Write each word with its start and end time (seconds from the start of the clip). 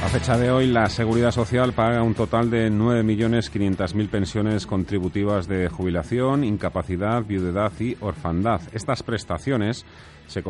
A 0.00 0.08
fecha 0.10 0.38
de 0.38 0.50
hoy, 0.50 0.68
la 0.68 0.88
Seguridad 0.88 1.32
Social 1.32 1.72
paga 1.72 2.02
un 2.02 2.14
total 2.14 2.50
de 2.50 2.70
9.500.000 2.70 4.08
pensiones 4.08 4.64
contributivas 4.64 5.48
de 5.48 5.68
jubilación, 5.68 6.44
incapacidad, 6.44 7.24
viudedad 7.24 7.72
y 7.80 7.96
orfandad. 8.00 8.60
Estas 8.72 9.02
prestaciones 9.02 9.84
se, 10.28 10.42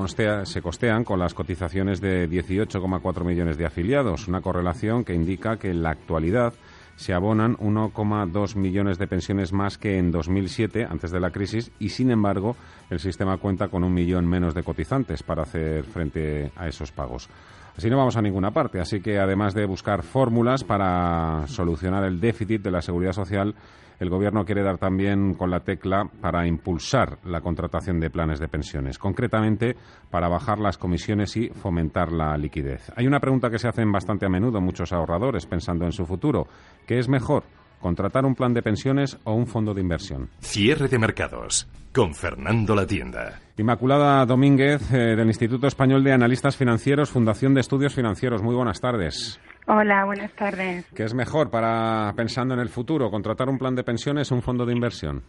se 0.45 0.63
costean 0.63 1.03
con 1.03 1.19
las 1.19 1.33
cotizaciones 1.33 2.01
de 2.01 2.29
18,4 2.29 3.25
millones 3.25 3.57
de 3.57 3.65
afiliados, 3.65 4.29
una 4.29 4.43
correlación 4.43 5.03
que 5.03 5.15
indica 5.15 5.57
que 5.57 5.71
en 5.71 5.83
la 5.83 5.91
actualidad 5.91 6.53
se 6.97 7.15
abonan 7.15 7.57
1,2 7.57 8.57
millones 8.57 8.99
de 8.99 9.07
pensiones 9.07 9.53
más 9.53 9.79
que 9.79 9.99
en 9.99 10.11
2007, 10.11 10.87
antes 10.91 11.11
de 11.11 11.21
la 11.21 11.31
crisis, 11.31 11.71
y 11.79 11.89
sin 11.89 12.11
embargo 12.11 12.57
el 12.91 12.99
sistema 12.99 13.39
cuenta 13.39 13.69
con 13.69 13.83
un 13.83 13.95
millón 13.95 14.27
menos 14.27 14.53
de 14.53 14.63
cotizantes 14.63 15.23
para 15.23 15.43
hacer 15.43 15.85
frente 15.85 16.51
a 16.57 16.69
esos 16.69 16.93
pagos. 16.93 17.29
Así 17.79 17.89
no 17.89 17.97
vamos 17.97 18.17
a 18.17 18.23
ninguna 18.23 18.51
parte. 18.51 18.81
Así 18.81 19.01
que 19.01 19.21
además 19.21 19.55
de 19.55 19.65
buscar 19.65 20.03
fórmulas 20.03 20.65
para 20.65 21.47
solucionar 21.47 22.03
el 22.03 22.19
déficit 22.19 22.61
de 22.61 22.73
la 22.73 22.83
seguridad 22.83 23.13
social, 23.13 23.55
el 24.01 24.11
Gobierno 24.11 24.45
quiere 24.45 24.65
dar 24.65 24.79
también 24.79 25.35
con 25.35 25.49
la 25.49 25.61
tecla 25.61 26.11
para 26.21 26.45
impulsar 26.49 27.19
la 27.25 27.41
contratación 27.41 28.01
de 28.01 28.11
planes 28.11 28.41
de 28.41 28.49
pensiones, 28.49 28.99
concretamente 28.99 29.77
para 30.11 30.27
bajar 30.27 30.59
las 30.59 30.77
comisiones 30.77 31.37
y 31.37 31.51
fomentar 31.51 32.11
la 32.11 32.37
liquidez. 32.37 32.91
Hay 32.97 33.07
una 33.07 33.21
pregunta 33.21 33.49
que 33.49 33.61
se 33.61 33.69
hacen 33.69 33.93
bastante 33.93 34.27
a 34.27 34.29
menudo 34.29 34.61
muchos 34.61 34.93
ahorradores 34.93 35.47
pensando 35.47 35.85
en 35.85 35.93
su 35.93 36.05
futuro. 36.05 36.49
¿Qué 36.85 36.99
es 36.99 37.09
mejor? 37.09 37.45
¿Contratar 37.81 38.25
un 38.27 38.35
plan 38.35 38.55
de 38.55 38.63
pensiones 38.63 39.19
o 39.23 39.35
un 39.35 39.47
fondo 39.47 39.73
de 39.73 39.83
inversión? 39.83 40.31
Cierre 40.41 40.89
de 40.89 40.99
mercados 40.99 41.69
con 41.99 42.15
Fernando 42.15 42.77
La 42.77 42.87
Tienda. 42.87 43.41
Inmaculada 43.57 44.25
Domínguez, 44.25 44.95
eh, 44.95 45.17
del 45.17 45.27
Instituto 45.27 45.67
Español 45.67 46.05
de 46.05 46.13
Analistas 46.13 46.57
Financieros, 46.57 47.11
Fundación 47.11 47.55
de 47.55 47.61
Estudios 47.61 47.93
Financieros. 47.93 48.41
Muy 48.41 48.55
buenas 48.55 48.81
tardes. 48.81 49.41
Hola, 49.67 50.05
buenas 50.05 50.31
tardes. 50.37 50.87
¿Qué 50.95 51.03
es 51.03 51.13
mejor 51.13 51.51
para, 51.51 52.13
pensando 52.15 52.55
en 52.55 52.61
el 52.61 52.69
futuro, 52.69 53.11
contratar 53.11 53.49
un 53.49 53.59
plan 53.59 53.75
de 53.75 53.83
pensiones 53.83 54.31
o 54.31 54.37
un 54.37 54.43
fondo 54.43 54.65
de 54.65 54.75
inversión? 54.75 55.25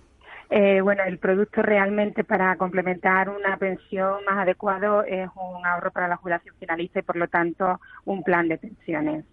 Eh, 0.51 0.79
bueno, 0.81 1.01
el 1.07 1.17
producto 1.17 1.63
realmente 1.63 2.23
para 2.23 2.55
complementar 2.55 3.29
una 3.29 3.57
pensión 3.57 4.23
más 4.29 4.37
adecuado 4.37 5.01
es 5.03 5.27
un 5.35 5.65
ahorro 5.65 5.89
para 5.89 6.07
la 6.07 6.17
jubilación 6.17 6.53
finalista 6.59 6.99
y, 6.99 7.01
por 7.01 7.15
lo 7.15 7.27
tanto, 7.29 7.79
un 8.05 8.21
plan 8.21 8.47
de 8.47 8.59
pensiones. 8.59 9.25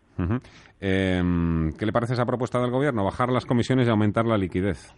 Em, 0.81 1.71
¿Qué 1.73 1.85
le 1.85 1.93
parece 1.93 2.15
esa 2.15 2.25
propuesta 2.25 2.59
del 2.61 2.71
Gobierno? 2.71 3.05
Bajar 3.05 3.29
las 3.29 3.45
comisiones 3.45 3.87
y 3.87 3.91
aumentar 3.91 4.25
la 4.25 4.39
liquidez. 4.39 4.95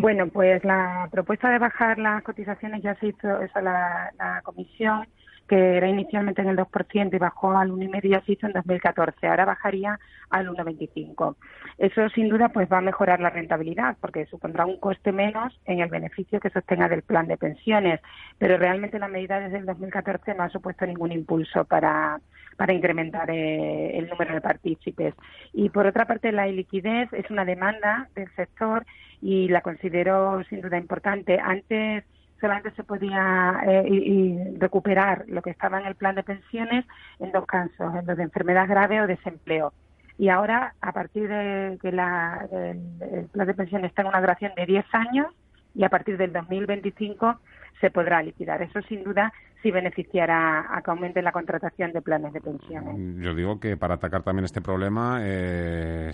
Bueno, 0.00 0.28
pues 0.28 0.62
la 0.64 1.08
propuesta 1.10 1.50
de 1.50 1.58
bajar 1.58 1.98
las 1.98 2.22
cotizaciones 2.22 2.82
ya 2.84 2.94
se 3.00 3.08
hizo, 3.08 3.40
esa 3.40 3.60
la, 3.60 4.12
la 4.16 4.42
comisión 4.42 5.08
que 5.48 5.76
era 5.76 5.88
inicialmente 5.88 6.42
en 6.42 6.48
el 6.48 6.56
2% 6.56 7.14
y 7.14 7.18
bajó 7.18 7.56
al 7.56 7.70
1,5% 7.70 8.08
ya 8.08 8.20
se 8.20 8.32
hizo 8.32 8.46
en 8.46 8.52
2014. 8.52 9.26
Ahora 9.26 9.44
bajaría 9.44 9.98
al 10.30 10.48
1,25. 10.48 11.36
Eso 11.78 12.08
sin 12.10 12.28
duda 12.28 12.50
pues 12.50 12.68
va 12.70 12.78
a 12.78 12.82
mejorar 12.82 13.20
la 13.20 13.30
rentabilidad 13.30 13.96
porque 14.00 14.26
supondrá 14.26 14.66
un 14.66 14.78
coste 14.78 15.12
menos 15.12 15.58
en 15.64 15.80
el 15.80 15.88
beneficio 15.88 16.38
que 16.40 16.50
sostenga 16.50 16.88
del 16.88 17.02
plan 17.02 17.26
de 17.26 17.36
pensiones. 17.36 18.00
Pero 18.38 18.58
realmente 18.58 18.98
la 18.98 19.08
medida 19.08 19.40
desde 19.40 19.58
el 19.58 19.66
2014 19.66 20.34
no 20.34 20.44
ha 20.44 20.50
supuesto 20.50 20.86
ningún 20.86 21.12
impulso 21.12 21.64
para, 21.64 22.20
para 22.56 22.72
incrementar 22.72 23.30
eh, 23.30 23.98
el 23.98 24.08
número 24.08 24.34
de 24.34 24.40
partícipes. 24.40 25.14
Y 25.52 25.70
por 25.70 25.86
otra 25.86 26.04
parte, 26.04 26.30
la 26.32 26.46
liquidez 26.46 27.12
es 27.12 27.30
una 27.30 27.44
demanda 27.44 28.08
del 28.14 28.28
sector 28.34 28.84
y 29.22 29.48
la 29.48 29.62
considero 29.62 30.42
sin 30.44 30.60
duda 30.60 30.76
importante. 30.76 31.38
Antes 31.42 32.04
solamente 32.40 32.70
se 32.72 32.84
podía 32.84 33.60
eh, 33.66 34.54
recuperar 34.58 35.24
lo 35.28 35.42
que 35.42 35.50
estaba 35.50 35.80
en 35.80 35.86
el 35.86 35.94
plan 35.94 36.14
de 36.14 36.22
pensiones 36.22 36.84
en 37.18 37.32
dos 37.32 37.46
casos, 37.46 37.94
en 37.94 38.06
los 38.06 38.16
de 38.16 38.22
enfermedad 38.22 38.68
grave 38.68 39.00
o 39.00 39.06
desempleo. 39.06 39.72
Y 40.18 40.30
ahora, 40.30 40.74
a 40.80 40.92
partir 40.92 41.28
de 41.28 41.78
que 41.80 41.92
la, 41.92 42.48
el, 42.50 43.26
plan 43.32 43.46
de 43.46 43.54
pensiones 43.54 43.90
está 43.90 44.02
en 44.02 44.08
una 44.08 44.20
duración 44.20 44.52
de 44.56 44.66
10 44.66 44.84
años 44.92 45.26
y 45.74 45.84
a 45.84 45.88
partir 45.88 46.16
del 46.16 46.32
2025 46.32 47.38
se 47.80 47.90
podrá 47.90 48.22
liquidar. 48.22 48.60
Eso, 48.62 48.82
sin 48.82 49.04
duda, 49.04 49.32
sí 49.62 49.70
beneficiará 49.70 50.66
a 50.70 50.82
que 50.82 50.90
aumente 50.90 51.22
la 51.22 51.32
contratación 51.32 51.92
de 51.92 52.02
planes 52.02 52.32
de 52.32 52.40
pensiones. 52.40 52.94
Yo 53.22 53.34
digo 53.34 53.58
que 53.58 53.76
para 53.76 53.94
atacar 53.94 54.22
también 54.22 54.44
este 54.44 54.60
problema 54.60 55.20
eh, 55.22 56.12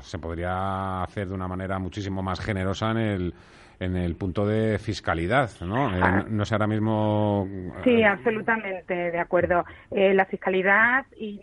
se 0.00 0.18
podría 0.18 1.02
hacer 1.02 1.28
de 1.28 1.34
una 1.34 1.48
manera 1.48 1.78
muchísimo 1.78 2.22
más 2.22 2.40
generosa 2.40 2.90
en 2.90 2.98
el 2.98 3.34
en 3.80 3.96
el 3.96 4.14
punto 4.16 4.46
de 4.46 4.78
fiscalidad, 4.78 5.50
¿no? 5.60 5.94
Eh, 5.94 6.00
ah. 6.00 6.24
no 6.28 6.44
sé 6.44 6.54
ahora 6.54 6.66
mismo. 6.66 7.48
Sí, 7.82 8.02
absolutamente, 8.02 8.94
de 8.94 9.18
acuerdo. 9.18 9.64
Eh, 9.90 10.14
la 10.14 10.26
fiscalidad 10.26 11.06
y 11.16 11.40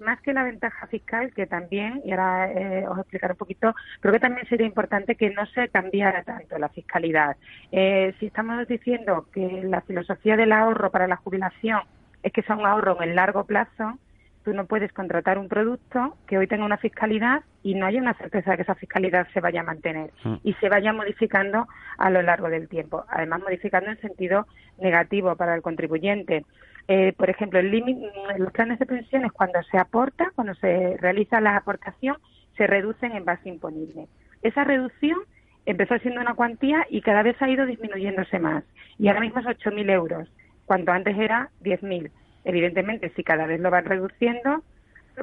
más 0.00 0.20
que 0.20 0.32
la 0.32 0.44
ventaja 0.44 0.86
fiscal, 0.86 1.32
que 1.34 1.46
también, 1.46 2.02
y 2.04 2.12
ahora 2.12 2.50
eh, 2.52 2.86
os 2.88 2.98
explicaré 2.98 3.32
un 3.32 3.38
poquito, 3.38 3.74
creo 4.00 4.12
que 4.12 4.20
también 4.20 4.46
sería 4.48 4.66
importante 4.66 5.14
que 5.14 5.30
no 5.30 5.46
se 5.46 5.68
cambiara 5.68 6.22
tanto 6.22 6.58
la 6.58 6.68
fiscalidad. 6.68 7.36
si 7.70 8.26
estamos 8.26 8.66
diciendo 8.66 9.26
que 9.32 9.62
la 9.64 9.80
filosofía 9.82 10.36
del 10.36 10.52
ahorro 10.52 10.90
para 10.90 11.06
la 11.06 11.16
jubilación 11.16 11.80
es 12.22 12.32
que 12.32 12.42
sea 12.42 12.56
un 12.56 12.66
ahorro 12.66 12.96
en 13.02 13.10
el 13.10 13.16
largo 13.16 13.44
plazo, 13.44 13.98
tú 14.44 14.52
no 14.54 14.66
puedes 14.66 14.92
contratar 14.92 15.38
un 15.38 15.48
producto 15.48 16.16
que 16.26 16.38
hoy 16.38 16.46
tenga 16.46 16.64
una 16.64 16.78
fiscalidad 16.78 17.42
y 17.62 17.74
no 17.74 17.86
haya 17.86 18.00
una 18.00 18.14
certeza 18.14 18.52
de 18.52 18.56
que 18.56 18.62
esa 18.62 18.74
fiscalidad 18.74 19.26
se 19.32 19.40
vaya 19.40 19.60
a 19.60 19.64
mantener 19.64 20.10
mm. 20.24 20.36
y 20.42 20.54
se 20.54 20.68
vaya 20.68 20.92
modificando 20.92 21.68
a 21.98 22.10
lo 22.10 22.22
largo 22.22 22.48
del 22.48 22.68
tiempo. 22.68 23.04
Además, 23.08 23.40
modificando 23.40 23.90
en 23.90 24.00
sentido 24.00 24.46
negativo 24.78 25.36
para 25.36 25.54
el 25.54 25.62
contribuyente. 25.62 26.44
Eh, 26.92 27.12
por 27.16 27.30
ejemplo, 27.30 27.60
el 27.60 27.70
límite, 27.70 28.10
los 28.38 28.50
planes 28.50 28.80
de 28.80 28.84
pensiones, 28.84 29.30
cuando 29.30 29.62
se 29.62 29.78
aporta, 29.78 30.32
cuando 30.34 30.56
se 30.56 30.96
realiza 30.96 31.40
la 31.40 31.54
aportación, 31.54 32.16
se 32.56 32.66
reducen 32.66 33.12
en 33.12 33.24
base 33.24 33.48
imponible. 33.48 34.08
Esa 34.42 34.64
reducción 34.64 35.20
empezó 35.66 35.96
siendo 35.98 36.20
una 36.20 36.34
cuantía 36.34 36.84
y 36.90 37.00
cada 37.02 37.22
vez 37.22 37.40
ha 37.40 37.48
ido 37.48 37.64
disminuyéndose 37.64 38.40
más. 38.40 38.64
Y 38.98 39.06
ahora 39.06 39.20
mismo 39.20 39.38
es 39.38 39.46
8.000 39.46 39.88
euros, 39.88 40.28
cuando 40.64 40.90
antes 40.90 41.16
era 41.16 41.50
10.000. 41.62 42.10
Evidentemente, 42.42 43.12
si 43.14 43.22
cada 43.22 43.46
vez 43.46 43.60
lo 43.60 43.70
van 43.70 43.84
reduciendo, 43.84 44.64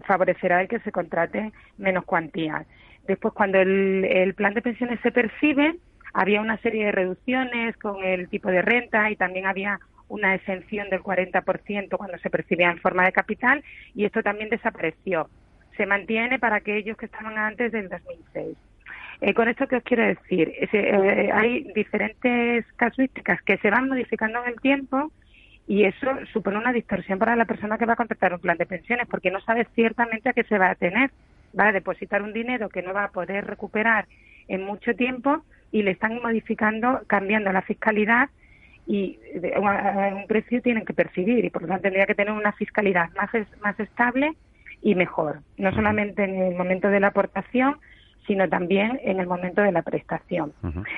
favorecerá 0.06 0.62
el 0.62 0.70
que 0.70 0.80
se 0.80 0.94
contrate 0.94 1.52
menos 1.78 2.06
cuantías. 2.06 2.66
Después, 3.08 3.34
cuando 3.34 3.60
el, 3.60 4.34
plan 4.38 4.54
de 4.54 4.62
pensiones 4.62 5.02
se 5.02 5.12
percibe, 5.12 5.76
había 6.14 6.40
una 6.40 6.60
serie 6.60 6.86
de 6.86 6.92
reducciones 6.94 7.76
con 7.76 8.06
el 8.06 8.30
tipo 8.30 8.48
de 8.48 8.62
renta 8.62 9.12
y 9.12 9.18
también 9.18 9.48
había 9.48 9.82
una 10.10 10.36
exención 10.36 10.90
del 10.90 11.02
40% 11.02 11.98
cuando 11.98 12.18
se 12.20 12.30
percibía 12.30 12.72
en 12.72 12.80
forma 12.80 13.06
de 13.06 13.12
capital 13.12 13.64
y 13.94 14.06
esto 14.06 14.24
también 14.24 14.50
desapareció. 14.50 15.30
Se 15.76 15.86
mantiene 15.86 16.40
para 16.40 16.58
aquellos 16.58 16.98
que 16.98 17.06
estaban 17.06 17.38
antes 17.38 17.72
del 17.72 17.90
2006. 17.90 18.58
Eh, 19.20 19.34
con 19.34 19.48
esto, 19.48 19.68
¿qué 19.68 19.78
os 19.78 19.84
quiero 19.84 20.06
decir? 20.06 20.54
Eh, 20.72 21.30
hay 21.34 21.64
diferentes 21.74 22.66
casuísticas 22.76 23.42
que 23.42 23.58
se 23.58 23.70
van 23.70 23.90
modificando 23.90 24.44
en 24.44 24.50
el 24.50 24.62
tiempo 24.62 25.12
y 25.68 25.84
eso 25.84 26.08
supone 26.32 26.58
una 26.58 26.72
distorsión 26.72 27.20
para 27.20 27.36
la 27.36 27.46
persona 27.46 27.78
que 27.78 27.86
va 27.86 27.94
a 27.94 27.98
contratar 27.98 28.34
un 28.34 28.40
plan 28.40 28.58
de 28.58 28.66
pensiones 28.66 29.08
porque 29.10 29.32
no 29.32 29.42
sabe 29.42 29.68
ciertamente 29.76 30.30
a 30.30 30.34
qué 30.34 30.44
se 30.44 30.58
va 30.58 30.70
a 30.70 30.76
tener. 30.76 31.12
Va 31.60 31.70
a 31.70 31.72
depositar 31.72 32.22
un 32.22 32.34
dinero 32.34 32.70
que 32.70 32.84
no 32.84 32.94
va 32.94 33.06
a 33.06 33.12
poder 33.12 33.46
recuperar 33.46 34.08
en 34.48 34.64
mucho 34.64 34.94
tiempo 34.96 35.44
y 35.72 35.82
le 35.82 35.92
están 35.92 36.22
modificando, 36.22 37.02
cambiando 37.08 37.52
la 37.52 37.62
fiscalidad 37.62 38.30
y 38.88 39.20
un 39.58 40.26
precio 40.28 40.62
tienen 40.62 40.86
que 40.86 40.94
percibir 40.94 41.44
y 41.44 41.50
por 41.50 41.64
lo 41.64 41.68
tanto 41.68 41.84
tendría 41.84 42.06
que 42.06 42.16
tener 42.16 42.34
una 42.34 42.54
fiscalidad 42.54 43.10
más, 43.16 43.30
más 43.62 43.80
estable 43.80 44.34
y 44.82 44.96
mejor, 44.96 45.42
no 45.58 45.74
solamente 45.74 46.24
en 46.24 46.42
el 46.42 46.56
momento 46.56 46.88
de 46.88 47.02
la 47.02 47.08
aportación, 47.08 47.78
sino 48.28 48.48
también 48.48 49.00
en 49.04 49.20
el 49.20 49.28
momento 49.28 49.62
de 49.62 49.72
la 49.72 49.82
prestación. 49.82 50.54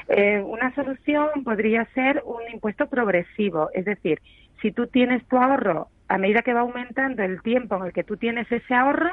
Eh, 0.07 0.39
una 0.45 0.73
solución 0.75 1.43
podría 1.43 1.85
ser 1.93 2.23
un 2.25 2.41
impuesto 2.53 2.87
progresivo, 2.87 3.69
es 3.73 3.85
decir, 3.85 4.19
si 4.61 4.71
tú 4.71 4.87
tienes 4.87 5.25
tu 5.27 5.37
ahorro, 5.37 5.87
a 6.07 6.17
medida 6.17 6.41
que 6.41 6.53
va 6.53 6.61
aumentando 6.61 7.23
el 7.23 7.41
tiempo 7.41 7.77
en 7.77 7.85
el 7.85 7.93
que 7.93 8.03
tú 8.03 8.17
tienes 8.17 8.51
ese 8.51 8.73
ahorro, 8.73 9.11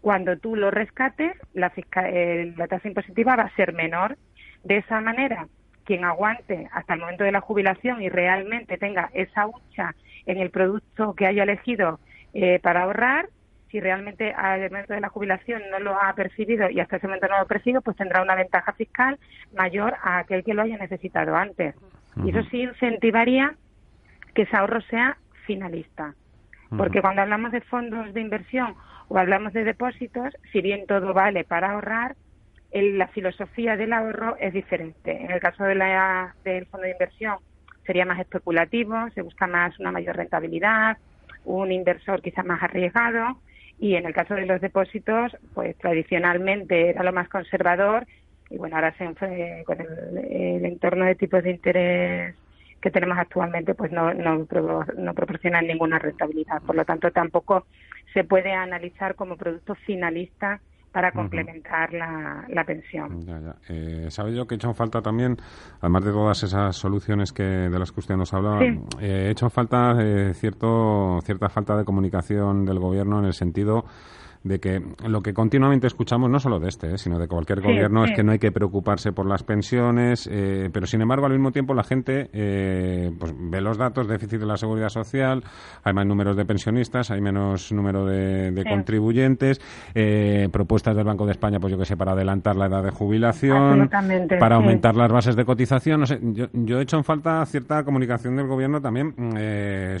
cuando 0.00 0.36
tú 0.36 0.56
lo 0.56 0.70
rescates, 0.70 1.32
la, 1.54 1.72
eh, 1.76 2.52
la 2.56 2.66
tasa 2.66 2.88
impositiva 2.88 3.36
va 3.36 3.44
a 3.44 3.56
ser 3.56 3.72
menor. 3.72 4.18
De 4.62 4.78
esa 4.78 5.00
manera, 5.00 5.46
quien 5.84 6.04
aguante 6.04 6.68
hasta 6.72 6.94
el 6.94 7.00
momento 7.00 7.24
de 7.24 7.32
la 7.32 7.40
jubilación 7.40 8.02
y 8.02 8.08
realmente 8.08 8.78
tenga 8.78 9.10
esa 9.14 9.46
hucha 9.46 9.94
en 10.26 10.38
el 10.38 10.50
producto 10.50 11.14
que 11.14 11.26
haya 11.26 11.42
elegido 11.42 12.00
eh, 12.32 12.58
para 12.62 12.82
ahorrar, 12.82 13.28
si 13.70 13.80
realmente 13.80 14.32
al 14.32 14.70
momento 14.70 14.94
de 14.94 15.00
la 15.00 15.08
jubilación 15.08 15.62
no 15.70 15.80
lo 15.80 16.00
ha 16.00 16.12
percibido 16.14 16.70
y 16.70 16.80
hasta 16.80 16.96
ese 16.96 17.06
momento 17.06 17.26
no 17.28 17.36
lo 17.36 17.42
ha 17.42 17.46
percibido, 17.46 17.82
pues 17.82 17.96
tendrá 17.96 18.22
una 18.22 18.36
ventaja 18.36 18.72
fiscal 18.72 19.18
mayor 19.52 19.96
a 20.02 20.18
aquel 20.18 20.44
que 20.44 20.54
lo 20.54 20.62
haya 20.62 20.78
necesitado 20.78 21.34
antes. 21.36 21.74
Y 22.24 22.30
eso 22.30 22.42
sí 22.50 22.62
incentivaría 22.62 23.54
que 24.34 24.42
ese 24.42 24.56
ahorro 24.56 24.80
sea 24.82 25.16
finalista. 25.46 26.14
Porque 26.76 27.00
cuando 27.00 27.22
hablamos 27.22 27.52
de 27.52 27.60
fondos 27.62 28.12
de 28.14 28.20
inversión 28.20 28.74
o 29.08 29.18
hablamos 29.18 29.52
de 29.52 29.64
depósitos, 29.64 30.34
si 30.52 30.60
bien 30.60 30.86
todo 30.86 31.12
vale 31.12 31.44
para 31.44 31.72
ahorrar, 31.72 32.16
la 32.82 33.06
filosofía 33.08 33.76
del 33.76 33.92
ahorro 33.92 34.36
es 34.40 34.52
diferente. 34.52 35.24
En 35.24 35.30
el 35.30 35.40
caso 35.40 35.64
de 35.64 35.76
la, 35.76 36.34
del 36.44 36.66
fondo 36.66 36.84
de 36.84 36.92
inversión 36.92 37.36
sería 37.86 38.04
más 38.04 38.18
especulativo, 38.18 38.96
se 39.14 39.22
busca 39.22 39.46
más 39.46 39.78
una 39.78 39.92
mayor 39.92 40.16
rentabilidad, 40.16 40.98
un 41.44 41.70
inversor 41.70 42.20
quizás 42.20 42.44
más 42.44 42.62
arriesgado 42.62 43.38
y 43.78 43.94
en 43.94 44.06
el 44.06 44.14
caso 44.14 44.34
de 44.34 44.46
los 44.46 44.60
depósitos, 44.60 45.36
pues 45.54 45.76
tradicionalmente 45.78 46.90
era 46.90 47.04
lo 47.04 47.12
más 47.12 47.28
conservador 47.28 48.06
y 48.50 48.56
bueno, 48.56 48.76
ahora 48.76 48.92
se, 48.96 49.64
con 49.64 49.80
el, 49.80 50.64
entorno 50.64 51.04
de 51.04 51.14
tipos 51.14 51.42
de 51.44 51.50
interés 51.50 52.34
que 52.80 52.90
tenemos 52.90 53.18
actualmente, 53.18 53.74
pues 53.74 53.92
no, 53.92 54.12
no, 54.14 54.46
no 54.98 55.14
proporcionan 55.14 55.66
ninguna 55.66 55.98
rentabilidad. 55.98 56.60
Por 56.62 56.74
lo 56.76 56.84
tanto, 56.84 57.10
tampoco 57.10 57.66
se 58.12 58.24
puede 58.24 58.52
analizar 58.52 59.14
como 59.14 59.36
producto 59.36 59.74
finalista 59.74 60.60
para 60.94 61.10
complementar 61.10 61.92
la, 61.92 62.44
la, 62.48 62.64
pensión. 62.64 63.20
Ya, 63.26 63.40
ya. 63.40 63.56
Eh, 63.68 64.06
¿Sabe 64.10 64.32
yo 64.32 64.46
que 64.46 64.54
he 64.54 64.56
hecho 64.56 64.72
falta 64.74 65.02
también, 65.02 65.36
además 65.80 66.04
de 66.04 66.12
todas 66.12 66.40
esas 66.44 66.76
soluciones 66.76 67.32
que 67.32 67.42
de 67.42 67.78
las 67.80 67.90
que 67.90 67.98
usted 67.98 68.14
nos 68.14 68.32
hablaba, 68.32 68.62
eh, 68.62 68.78
he 69.00 69.30
hecho 69.30 69.50
falta 69.50 69.96
eh, 70.00 70.32
cierto, 70.34 71.18
cierta 71.24 71.48
falta 71.48 71.76
de 71.76 71.84
comunicación 71.84 72.64
del 72.64 72.78
gobierno 72.78 73.18
en 73.18 73.24
el 73.24 73.32
sentido 73.32 73.84
de 74.44 74.60
que 74.60 74.82
lo 75.08 75.22
que 75.22 75.32
continuamente 75.32 75.86
escuchamos, 75.86 76.30
no 76.30 76.38
solo 76.38 76.60
de 76.60 76.68
este, 76.68 76.94
eh, 76.94 76.98
sino 76.98 77.18
de 77.18 77.26
cualquier 77.26 77.62
gobierno, 77.62 78.04
es 78.04 78.12
que 78.12 78.22
no 78.22 78.32
hay 78.32 78.38
que 78.38 78.52
preocuparse 78.52 79.10
por 79.10 79.26
las 79.26 79.42
pensiones, 79.42 80.28
eh, 80.30 80.68
pero 80.70 80.86
sin 80.86 81.00
embargo 81.00 81.24
al 81.24 81.32
mismo 81.32 81.50
tiempo 81.50 81.72
la 81.72 81.82
gente 81.82 82.28
eh, 82.32 83.10
pues 83.18 83.32
ve 83.36 83.62
los 83.62 83.78
datos, 83.78 84.06
déficit 84.06 84.40
de 84.40 84.46
la 84.46 84.58
seguridad 84.58 84.90
social, 84.90 85.42
hay 85.82 85.94
más 85.94 86.06
números 86.06 86.36
de 86.36 86.44
pensionistas, 86.44 87.10
hay 87.10 87.22
menos 87.22 87.72
número 87.72 88.04
de, 88.04 88.64
contribuyentes, 88.68 89.60
propuestas 90.52 90.94
del 90.94 91.04
Banco 91.04 91.24
de 91.24 91.32
España, 91.32 91.58
pues 91.58 91.72
yo 91.72 91.78
que 91.78 91.86
sé, 91.86 91.96
para 91.96 92.12
adelantar 92.12 92.56
la 92.56 92.66
edad 92.66 92.82
de 92.84 92.90
jubilación, 92.90 93.88
para 94.38 94.56
aumentar 94.56 94.94
las 94.94 95.10
bases 95.10 95.36
de 95.36 95.44
cotización, 95.46 96.00
no 96.00 96.06
sé, 96.06 96.18
yo, 96.22 96.46
yo 96.52 96.78
he 96.78 96.82
hecho 96.82 96.98
en 96.98 97.04
falta 97.04 97.44
cierta 97.46 97.82
comunicación 97.82 98.36
del 98.36 98.46
gobierno 98.46 98.80
también 98.82 99.14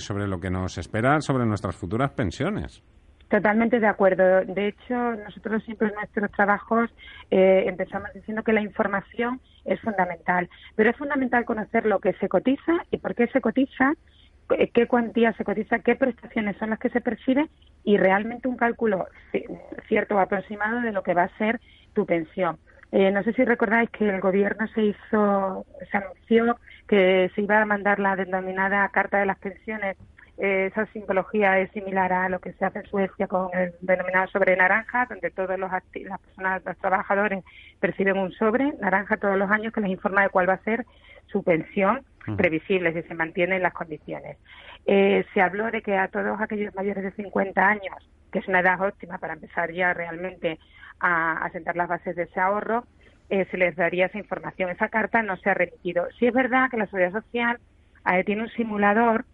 sobre 0.00 0.28
lo 0.28 0.38
que 0.38 0.50
nos 0.50 0.76
espera 0.76 1.20
sobre 1.22 1.46
nuestras 1.46 1.74
futuras 1.74 2.10
pensiones. 2.10 2.82
Totalmente 3.28 3.80
de 3.80 3.86
acuerdo. 3.86 4.44
De 4.44 4.68
hecho, 4.68 4.94
nosotros 4.94 5.62
siempre 5.64 5.88
en 5.88 5.94
nuestros 5.94 6.30
trabajos 6.32 6.90
eh, 7.30 7.64
empezamos 7.66 8.12
diciendo 8.14 8.42
que 8.42 8.52
la 8.52 8.60
información 8.60 9.40
es 9.64 9.80
fundamental, 9.80 10.48
pero 10.76 10.90
es 10.90 10.96
fundamental 10.96 11.44
conocer 11.44 11.86
lo 11.86 12.00
que 12.00 12.12
se 12.14 12.28
cotiza 12.28 12.72
y 12.90 12.98
por 12.98 13.14
qué 13.14 13.26
se 13.28 13.40
cotiza, 13.40 13.94
qué 14.72 14.86
cuantía 14.86 15.32
se 15.32 15.44
cotiza, 15.44 15.78
qué 15.78 15.96
prestaciones 15.96 16.56
son 16.58 16.70
las 16.70 16.78
que 16.78 16.90
se 16.90 17.00
perciben 17.00 17.48
y 17.82 17.96
realmente 17.96 18.46
un 18.46 18.56
cálculo 18.56 19.06
cierto 19.88 20.16
o 20.16 20.18
aproximado 20.18 20.82
de 20.82 20.92
lo 20.92 21.02
que 21.02 21.14
va 21.14 21.24
a 21.24 21.38
ser 21.38 21.60
tu 21.94 22.04
pensión. 22.04 22.58
Eh, 22.92 23.10
no 23.10 23.24
sé 23.24 23.32
si 23.32 23.44
recordáis 23.44 23.90
que 23.90 24.08
el 24.08 24.20
gobierno 24.20 24.68
se 24.68 24.84
hizo, 24.84 25.66
se 25.90 25.96
anunció 25.96 26.56
que 26.86 27.30
se 27.34 27.42
iba 27.42 27.60
a 27.60 27.66
mandar 27.66 27.98
la 27.98 28.14
denominada 28.14 28.88
Carta 28.90 29.18
de 29.18 29.26
las 29.26 29.38
Pensiones 29.38 29.96
esa 30.36 30.86
simbología 30.86 31.60
es 31.60 31.70
similar 31.70 32.12
a 32.12 32.28
lo 32.28 32.40
que 32.40 32.52
se 32.54 32.64
hace 32.64 32.80
en 32.80 32.86
Suecia 32.86 33.28
con 33.28 33.50
el 33.54 33.72
denominado 33.80 34.26
sobre 34.28 34.56
naranja, 34.56 35.06
donde 35.08 35.30
todos 35.30 35.58
los 35.58 35.70
las 35.70 36.20
personas, 36.20 36.62
los 36.64 36.76
trabajadores 36.78 37.44
perciben 37.78 38.18
un 38.18 38.32
sobre 38.32 38.72
naranja 38.80 39.16
todos 39.16 39.36
los 39.36 39.50
años 39.50 39.72
que 39.72 39.80
les 39.80 39.90
informa 39.90 40.22
de 40.22 40.30
cuál 40.30 40.48
va 40.48 40.54
a 40.54 40.64
ser 40.64 40.84
su 41.26 41.42
pensión 41.42 42.04
previsible 42.36 42.92
si 42.92 43.06
se 43.06 43.14
mantienen 43.14 43.62
las 43.62 43.74
condiciones. 43.74 44.38
Eh, 44.86 45.24
se 45.32 45.40
habló 45.40 45.70
de 45.70 45.82
que 45.82 45.96
a 45.96 46.08
todos 46.08 46.40
aquellos 46.40 46.74
mayores 46.74 47.04
de 47.04 47.12
50 47.12 47.66
años, 47.66 47.96
que 48.32 48.38
es 48.40 48.48
una 48.48 48.60
edad 48.60 48.80
óptima 48.80 49.18
para 49.18 49.34
empezar 49.34 49.72
ya 49.72 49.92
realmente 49.94 50.58
a, 51.00 51.48
sentar 51.52 51.76
las 51.76 51.88
bases 51.88 52.16
de 52.16 52.24
ese 52.24 52.40
ahorro, 52.40 52.84
eh, 53.30 53.46
se 53.50 53.56
les 53.56 53.76
daría 53.76 54.06
esa 54.06 54.18
información. 54.18 54.70
Esa 54.70 54.88
carta 54.88 55.22
no 55.22 55.36
se 55.36 55.50
ha 55.50 55.54
remitido. 55.54 56.06
Sí 56.18 56.26
es 56.26 56.32
verdad 56.32 56.70
que 56.70 56.76
la 56.76 56.86
Seguridad 56.86 57.12
Social 57.12 57.58
eh, 58.10 58.24
tiene 58.24 58.42
un 58.42 58.50
simulador 58.50 59.24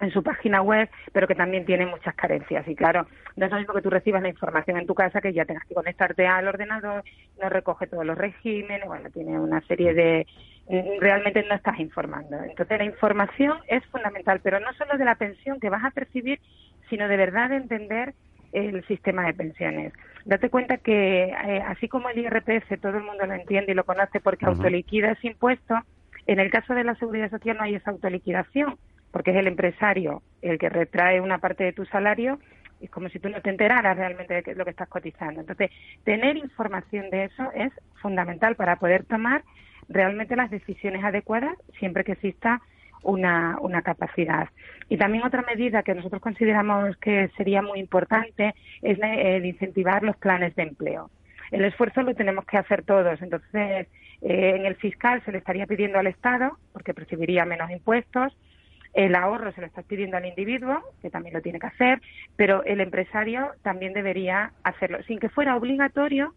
en 0.00 0.10
su 0.10 0.22
página 0.22 0.60
web, 0.60 0.88
pero 1.12 1.26
que 1.26 1.34
también 1.34 1.64
tiene 1.64 1.86
muchas 1.86 2.14
carencias. 2.14 2.66
Y 2.66 2.74
claro, 2.74 3.06
no 3.36 3.46
es 3.46 3.52
lo 3.52 3.58
mismo 3.58 3.74
que 3.74 3.82
tú 3.82 3.90
recibas 3.90 4.22
la 4.22 4.28
información 4.28 4.76
en 4.76 4.86
tu 4.86 4.94
casa 4.94 5.20
que 5.20 5.32
ya 5.32 5.44
tengas 5.44 5.64
que 5.66 5.74
conectarte 5.74 6.26
al 6.26 6.48
ordenador, 6.48 7.04
no 7.40 7.48
recoge 7.48 7.86
todos 7.86 8.04
los 8.04 8.18
regímenes, 8.18 8.86
bueno, 8.86 9.10
tiene 9.10 9.38
una 9.38 9.60
serie 9.62 9.94
de... 9.94 10.26
Realmente 10.98 11.44
no 11.46 11.54
estás 11.54 11.78
informando. 11.78 12.42
Entonces 12.42 12.78
la 12.78 12.84
información 12.84 13.58
es 13.68 13.84
fundamental, 13.86 14.40
pero 14.42 14.60
no 14.60 14.72
solo 14.74 14.96
de 14.96 15.04
la 15.04 15.14
pensión 15.14 15.60
que 15.60 15.68
vas 15.68 15.84
a 15.84 15.90
percibir, 15.90 16.40
sino 16.88 17.06
de 17.06 17.16
verdad 17.16 17.50
de 17.50 17.56
entender 17.56 18.14
el 18.52 18.84
sistema 18.86 19.26
de 19.26 19.34
pensiones. 19.34 19.92
Date 20.24 20.48
cuenta 20.48 20.78
que 20.78 21.24
eh, 21.24 21.62
así 21.66 21.88
como 21.88 22.08
el 22.08 22.18
IRPF 22.18 22.80
todo 22.80 22.96
el 22.96 23.04
mundo 23.04 23.26
lo 23.26 23.34
entiende 23.34 23.72
y 23.72 23.74
lo 23.74 23.84
conoce 23.84 24.20
porque 24.20 24.46
autoliquida 24.46 25.12
ese 25.12 25.26
impuesto, 25.26 25.74
en 26.26 26.40
el 26.40 26.50
caso 26.50 26.74
de 26.74 26.84
la 26.84 26.94
seguridad 26.94 27.30
social 27.30 27.58
no 27.58 27.64
hay 27.64 27.74
esa 27.74 27.90
autoliquidación 27.90 28.78
porque 29.14 29.30
es 29.30 29.36
el 29.36 29.46
empresario 29.46 30.22
el 30.42 30.58
que 30.58 30.68
retrae 30.68 31.20
una 31.20 31.38
parte 31.38 31.62
de 31.62 31.72
tu 31.72 31.84
salario, 31.84 32.40
es 32.80 32.90
como 32.90 33.08
si 33.10 33.20
tú 33.20 33.28
no 33.28 33.40
te 33.40 33.48
enteraras 33.48 33.96
realmente 33.96 34.42
de 34.42 34.54
lo 34.56 34.64
que 34.64 34.72
estás 34.72 34.88
cotizando. 34.88 35.40
Entonces, 35.40 35.70
tener 36.02 36.36
información 36.36 37.10
de 37.10 37.26
eso 37.26 37.48
es 37.54 37.70
fundamental 38.02 38.56
para 38.56 38.74
poder 38.74 39.04
tomar 39.04 39.44
realmente 39.88 40.34
las 40.34 40.50
decisiones 40.50 41.04
adecuadas 41.04 41.56
siempre 41.78 42.02
que 42.02 42.10
exista 42.10 42.60
una, 43.04 43.56
una 43.60 43.82
capacidad. 43.82 44.48
Y 44.88 44.96
también 44.96 45.22
otra 45.22 45.42
medida 45.42 45.84
que 45.84 45.94
nosotros 45.94 46.20
consideramos 46.20 46.96
que 46.96 47.30
sería 47.36 47.62
muy 47.62 47.78
importante 47.78 48.52
es 48.82 48.98
el 49.00 49.46
incentivar 49.46 50.02
los 50.02 50.16
planes 50.16 50.56
de 50.56 50.64
empleo. 50.64 51.08
El 51.52 51.64
esfuerzo 51.64 52.02
lo 52.02 52.16
tenemos 52.16 52.46
que 52.46 52.58
hacer 52.58 52.82
todos. 52.82 53.22
Entonces, 53.22 53.86
eh, 54.22 54.54
en 54.56 54.66
el 54.66 54.74
fiscal 54.74 55.22
se 55.24 55.30
le 55.30 55.38
estaría 55.38 55.68
pidiendo 55.68 56.00
al 56.00 56.08
Estado, 56.08 56.58
porque 56.72 56.94
percibiría 56.94 57.44
menos 57.44 57.70
impuestos, 57.70 58.36
el 58.94 59.14
ahorro 59.14 59.52
se 59.52 59.60
lo 59.60 59.66
está 59.66 59.82
pidiendo 59.82 60.16
al 60.16 60.26
individuo, 60.26 60.80
que 61.02 61.10
también 61.10 61.34
lo 61.34 61.42
tiene 61.42 61.58
que 61.58 61.66
hacer, 61.66 62.00
pero 62.36 62.62
el 62.64 62.80
empresario 62.80 63.50
también 63.62 63.92
debería 63.92 64.52
hacerlo, 64.62 65.02
sin 65.04 65.18
que 65.18 65.28
fuera 65.28 65.56
obligatorio, 65.56 66.34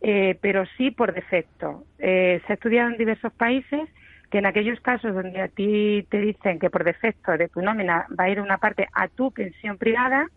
eh, 0.00 0.38
pero 0.40 0.64
sí 0.76 0.90
por 0.90 1.12
defecto. 1.12 1.84
Eh, 1.98 2.40
se 2.46 2.52
ha 2.52 2.54
estudiado 2.54 2.90
en 2.90 2.96
diversos 2.96 3.32
países 3.32 3.88
que 4.30 4.38
en 4.38 4.46
aquellos 4.46 4.80
casos 4.80 5.14
donde 5.14 5.40
a 5.40 5.48
ti 5.48 6.06
te 6.10 6.18
dicen 6.18 6.58
que 6.58 6.70
por 6.70 6.84
defecto 6.84 7.36
de 7.36 7.48
tu 7.48 7.60
nómina 7.60 8.06
va 8.18 8.24
a 8.24 8.30
ir 8.30 8.40
una 8.40 8.58
parte 8.58 8.88
a 8.92 9.08
tu 9.08 9.32
pensión 9.32 9.78
privada, 9.78 10.28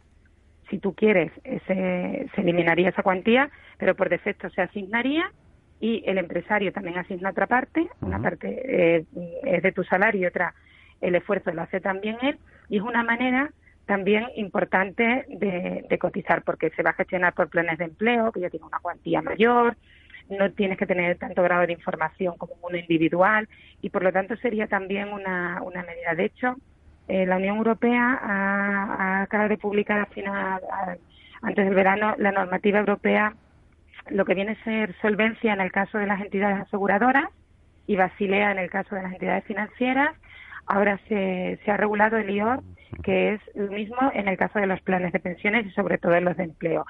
si 0.69 0.77
tú 0.77 0.93
quieres, 0.93 1.31
se 1.65 2.27
eliminaría 2.37 2.89
esa 2.89 3.01
cuantía, 3.01 3.49
pero 3.79 3.95
por 3.95 4.09
defecto 4.09 4.49
se 4.51 4.61
asignaría 4.61 5.31
y 5.79 6.03
el 6.05 6.17
empresario 6.17 6.71
también 6.71 6.97
asigna 6.97 7.29
otra 7.29 7.47
parte, 7.47 7.87
una 8.01 8.21
parte 8.21 8.97
eh, 8.97 9.05
es 9.43 9.63
de 9.63 9.71
tu 9.71 9.83
salario 9.83 10.21
y 10.21 10.25
otra 10.25 10.53
el 11.01 11.15
esfuerzo 11.15 11.51
lo 11.51 11.61
hace 11.61 11.79
también 11.79 12.17
él 12.21 12.37
y 12.69 12.77
es 12.77 12.83
una 12.83 13.03
manera 13.03 13.51
también 13.85 14.27
importante 14.35 15.25
de, 15.29 15.97
cotizar 15.97 16.43
porque 16.43 16.69
se 16.71 16.83
va 16.83 16.91
a 16.91 16.93
gestionar 16.93 17.33
por 17.33 17.49
planes 17.49 17.79
de 17.79 17.85
empleo 17.85 18.31
que 18.31 18.41
ya 18.41 18.49
tiene 18.51 18.67
una 18.67 18.77
cuantía 18.77 19.21
mayor, 19.23 19.75
no 20.29 20.51
tienes 20.51 20.77
que 20.77 20.85
tener 20.85 21.17
tanto 21.17 21.41
grado 21.41 21.65
de 21.65 21.73
información 21.73 22.37
como 22.37 22.53
uno 22.61 22.77
individual 22.77 23.49
y 23.81 23.89
por 23.89 24.03
lo 24.03 24.13
tanto 24.13 24.35
sería 24.37 24.67
también 24.67 25.09
una, 25.11 25.59
medida. 25.73 26.13
De 26.15 26.25
hecho, 26.25 26.55
eh, 27.07 27.25
la 27.25 27.37
Unión 27.37 27.57
Europea 27.57 28.19
ha, 28.21 29.21
acabado 29.23 29.49
de 29.49 29.57
publicar 29.57 30.07
final, 30.09 30.61
antes 31.41 31.65
del 31.65 31.73
verano 31.73 32.13
la 32.19 32.31
normativa 32.31 32.77
europea, 32.77 33.33
lo 34.11 34.23
que 34.23 34.35
viene 34.35 34.51
a 34.51 34.63
ser 34.63 34.95
solvencia 35.01 35.53
en 35.53 35.61
el 35.61 35.71
caso 35.71 35.97
de 35.97 36.05
las 36.05 36.21
entidades 36.21 36.59
aseguradoras 36.59 37.25
y 37.87 37.95
Basilea 37.95 38.51
en 38.51 38.59
el 38.59 38.69
caso 38.69 38.93
de 38.93 39.01
las 39.01 39.13
entidades 39.13 39.45
financieras 39.45 40.15
Ahora 40.69 40.99
se, 41.07 41.59
ha 41.65 41.77
regulado 41.77 42.17
el 42.17 42.29
IOR, 42.29 42.61
que 43.01 43.33
es 43.33 43.41
lo 43.55 43.71
mismo 43.71 43.97
en 44.13 44.27
el 44.27 44.37
caso 44.37 44.59
de 44.59 44.67
los 44.67 44.79
planes 44.81 45.11
de 45.11 45.19
pensiones 45.19 45.65
y 45.65 45.71
sobre 45.71 45.97
todo 45.97 46.13
en 46.13 46.25
los 46.25 46.37
de 46.37 46.43
empleo. 46.43 46.85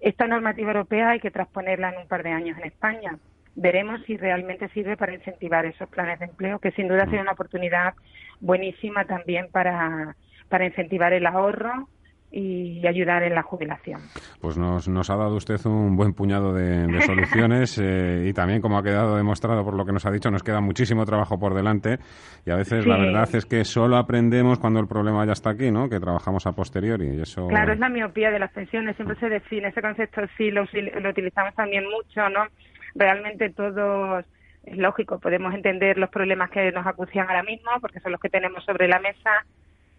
Esta 0.00 0.28
normativa 0.28 0.68
europea 0.68 1.10
hay 1.10 1.18
que 1.18 1.32
transponerla 1.32 1.90
en 1.90 2.02
un 2.02 2.06
par 2.06 2.22
de 2.22 2.30
años 2.30 2.56
en 2.56 2.64
España. 2.64 3.18
Veremos 3.56 4.00
si 4.06 4.16
realmente 4.16 4.68
sirve 4.68 4.96
para 4.96 5.14
incentivar 5.14 5.66
esos 5.66 5.88
planes 5.88 6.20
de 6.20 6.26
empleo, 6.26 6.60
que 6.60 6.70
sin 6.72 6.86
duda 6.86 7.06
sería 7.06 7.22
una 7.22 7.32
oportunidad 7.32 7.94
buenísima 8.38 9.04
también 9.04 9.48
para, 9.50 10.14
para 10.48 10.66
incentivar 10.66 11.12
el 11.12 11.26
ahorro 11.26 11.88
y 12.36 12.84
ayudar 12.84 13.22
en 13.22 13.34
la 13.34 13.42
jubilación. 13.42 14.00
Pues 14.40 14.58
nos, 14.58 14.88
nos 14.88 15.08
ha 15.08 15.16
dado 15.16 15.36
usted 15.36 15.54
un 15.66 15.94
buen 15.94 16.14
puñado 16.14 16.52
de, 16.52 17.00
soluciones 17.06 17.78
eh, 17.78 18.26
y 18.26 18.32
también, 18.32 18.60
como 18.60 18.76
ha 18.76 18.82
quedado 18.82 19.16
demostrado 19.16 19.64
por 19.64 19.74
lo 19.74 19.84
que 19.84 19.92
nos 19.92 20.04
ha 20.04 20.10
dicho, 20.10 20.32
nos 20.32 20.42
queda 20.42 20.60
muchísimo 20.60 21.04
trabajo 21.04 21.38
por 21.38 21.54
delante 21.54 21.98
y 22.44 22.50
a 22.50 22.56
veces 22.56 22.86
la 22.86 22.98
verdad 22.98 23.32
es 23.32 23.46
que 23.46 23.64
solo 23.64 23.96
aprendemos 23.96 24.58
cuando 24.58 24.80
el 24.80 24.88
problema 24.88 25.24
ya 25.24 25.32
está 25.32 25.50
aquí, 25.50 25.70
¿no? 25.70 25.88
Que 25.88 26.00
trabajamos 26.00 26.44
a 26.46 26.52
posteriori 26.52 27.18
y 27.18 27.20
eso... 27.20 27.46
Claro, 27.46 27.72
es 27.72 27.78
la 27.78 27.88
miopía 27.88 28.32
de 28.32 28.40
las 28.40 28.50
pensiones, 28.50 28.96
siempre 28.96 29.16
se 29.20 29.28
define 29.28 29.68
ese 29.68 29.80
concepto, 29.80 30.22
sí, 30.36 30.50
lo, 30.50 30.64
lo 31.00 31.10
utilizamos 31.10 31.54
también 31.54 31.84
mucho, 31.84 32.28
¿no? 32.30 32.46
Realmente 32.96 33.50
todos 33.50 34.24
es 34.64 34.76
lógico, 34.76 35.20
podemos 35.20 35.54
entender 35.54 35.98
los 35.98 36.10
problemas 36.10 36.50
que 36.50 36.72
nos 36.72 36.86
acucian 36.86 37.28
ahora 37.28 37.44
mismo, 37.44 37.70
porque 37.80 38.00
son 38.00 38.10
los 38.10 38.20
que 38.20 38.30
tenemos 38.30 38.64
sobre 38.64 38.88
la 38.88 38.98
mesa, 38.98 39.44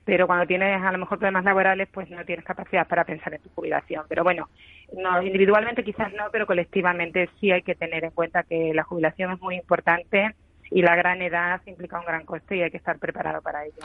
pero 0.05 0.27
cuando 0.27 0.45
tienes 0.45 0.81
a 0.81 0.91
lo 0.91 0.99
mejor 0.99 1.17
problemas 1.17 1.43
laborales, 1.43 1.89
pues 1.91 2.09
no 2.09 2.23
tienes 2.23 2.45
capacidad 2.45 2.87
para 2.87 3.03
pensar 3.03 3.33
en 3.33 3.41
tu 3.41 3.49
jubilación. 3.49 4.05
Pero 4.07 4.23
bueno, 4.23 4.47
no, 4.93 5.21
individualmente 5.21 5.83
quizás 5.83 6.13
no, 6.13 6.25
pero 6.31 6.45
colectivamente 6.45 7.27
sí 7.39 7.51
hay 7.51 7.63
que 7.63 7.75
tener 7.75 8.05
en 8.05 8.11
cuenta 8.11 8.43
que 8.43 8.71
la 8.73 8.83
jubilación 8.83 9.31
es 9.33 9.41
muy 9.41 9.55
importante 9.55 10.35
y 10.71 10.81
la 10.81 10.95
gran 10.95 11.21
edad 11.21 11.61
implica 11.65 11.99
un 11.99 12.05
gran 12.05 12.25
coste 12.25 12.57
y 12.57 12.61
hay 12.61 12.71
que 12.71 12.77
estar 12.77 12.97
preparado 12.99 13.41
para 13.41 13.65
ello. 13.65 13.79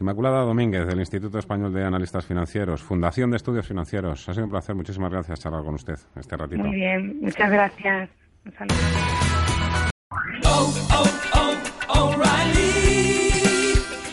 Inmaculada 0.00 0.42
Domínguez, 0.42 0.86
del 0.86 1.00
Instituto 1.00 1.38
Español 1.38 1.72
de 1.72 1.84
Analistas 1.84 2.26
Financieros, 2.26 2.82
Fundación 2.82 3.30
de 3.30 3.36
Estudios 3.36 3.66
Financieros. 3.66 4.28
Ha 4.28 4.34
sido 4.34 4.44
un 4.44 4.50
placer. 4.50 4.74
Muchísimas 4.74 5.10
gracias 5.10 5.40
charlar 5.40 5.64
con 5.64 5.74
usted 5.74 5.96
este 6.16 6.36
ratito. 6.36 6.62
Muy 6.62 6.76
bien, 6.76 7.20
muchas 7.20 7.50
gracias. 7.50 8.10
Un 8.44 8.52
saludo. 8.52 8.76
Oh, 10.46 10.72
oh, 10.90 11.23